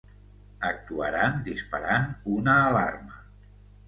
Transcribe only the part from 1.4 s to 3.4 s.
disparant una alarma